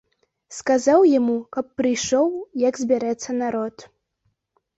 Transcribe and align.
Сказаў 0.59 1.03
яму, 1.19 1.35
каб 1.57 1.65
прыйшоў, 1.81 2.27
як 2.67 2.81
збярэцца 2.85 3.37
народ. 3.45 3.75